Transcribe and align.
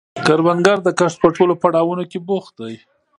کروندګر 0.25 0.77
د 0.83 0.89
کښت 0.99 1.17
په 1.23 1.29
ټولو 1.35 1.53
پړاوونو 1.61 2.03
کې 2.11 2.19
بوخت 2.27 2.53
دی 2.61 2.75